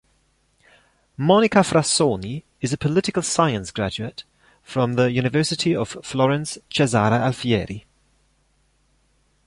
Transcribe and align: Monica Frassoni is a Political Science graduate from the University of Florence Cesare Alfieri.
Monica 1.15 1.59
Frassoni 1.59 2.41
is 2.59 2.73
a 2.73 2.77
Political 2.77 3.21
Science 3.21 3.69
graduate 3.69 4.23
from 4.63 4.93
the 4.95 5.11
University 5.11 5.75
of 5.75 5.89
Florence 6.03 6.57
Cesare 6.71 7.17
Alfieri. 7.21 7.85